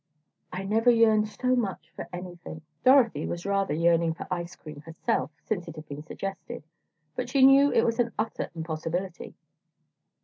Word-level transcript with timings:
"I 0.51 0.63
never 0.63 0.89
yearned 0.89 1.27
so 1.27 1.55
much 1.55 1.91
for 1.95 2.09
anything." 2.11 2.63
Dorothy 2.83 3.27
was 3.27 3.45
rather 3.45 3.75
yearning 3.75 4.15
for 4.15 4.25
ice 4.31 4.55
cream 4.55 4.81
herself, 4.81 5.29
since 5.43 5.67
it 5.67 5.75
had 5.75 5.87
been 5.87 6.01
suggested, 6.01 6.63
but 7.15 7.29
she 7.29 7.45
knew 7.45 7.71
it 7.71 7.85
was 7.85 7.99
an 7.99 8.11
utter 8.17 8.49
impossibility. 8.55 9.35